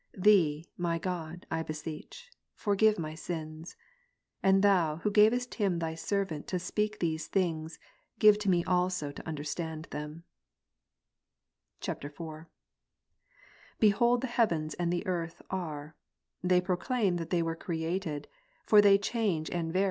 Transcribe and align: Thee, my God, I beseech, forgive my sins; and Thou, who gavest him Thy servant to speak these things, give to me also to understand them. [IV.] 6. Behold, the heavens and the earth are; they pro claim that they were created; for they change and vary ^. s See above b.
Thee, 0.17 0.65
my 0.77 0.97
God, 0.97 1.45
I 1.51 1.61
beseech, 1.61 2.31
forgive 2.55 2.97
my 2.97 3.13
sins; 3.13 3.75
and 4.41 4.63
Thou, 4.63 4.95
who 4.95 5.11
gavest 5.11 5.53
him 5.53 5.77
Thy 5.77 5.93
servant 5.93 6.47
to 6.47 6.57
speak 6.57 6.97
these 6.97 7.27
things, 7.27 7.77
give 8.17 8.39
to 8.39 8.49
me 8.49 8.63
also 8.63 9.11
to 9.11 9.27
understand 9.27 9.87
them. 9.91 10.23
[IV.] 11.87 11.97
6. 12.01 12.19
Behold, 13.79 14.21
the 14.21 14.25
heavens 14.25 14.73
and 14.73 14.91
the 14.91 15.05
earth 15.05 15.43
are; 15.51 15.95
they 16.43 16.59
pro 16.61 16.77
claim 16.77 17.17
that 17.17 17.29
they 17.29 17.43
were 17.43 17.55
created; 17.55 18.27
for 18.65 18.81
they 18.81 18.97
change 18.97 19.51
and 19.51 19.67
vary 19.67 19.69
^. 19.69 19.69
s 19.69 19.69
See 19.69 19.69
above 19.69 19.73
b. 19.73 19.79